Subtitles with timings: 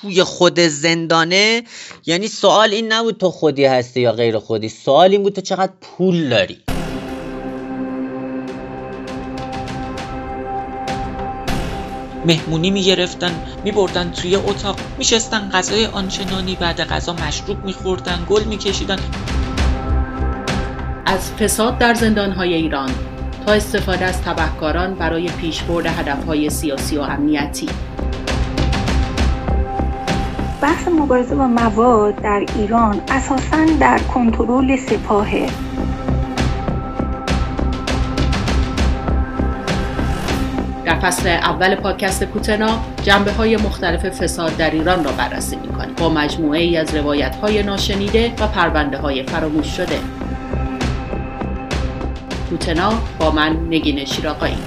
[0.00, 1.62] توی خود زندانه
[2.06, 5.72] یعنی سوال این نبود تو خودی هستی یا غیر خودی سوال این بود تو چقدر
[5.80, 6.58] پول داری؟
[12.26, 13.30] مهمونی می‌گرفتن
[13.64, 18.98] میبردن توی اتاق میشستن غذای آنچنانی بعد غذا مشروب میخوردن گل میکشیدن.
[21.06, 22.90] از فساد در زندانهای ایران
[23.46, 27.68] تا استفاده از تبهکاران برای پیشبرد هدفهای سیاسی و امنیتی.
[30.66, 35.46] بحث مبارزه با مواد در ایران اساسا در کنترل سپاهه.
[40.84, 45.94] در فصل اول پادکست کوتنا جنبه های مختلف فساد در ایران را بررسی می کنیم
[45.94, 49.98] با مجموعه ای از روایت های ناشنیده و پرونده های فراموش شده.
[52.50, 54.58] کوتنا با من نگین شیراقایی.